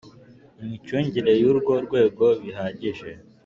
[0.63, 3.09] imicungire y urwo rwego bihagije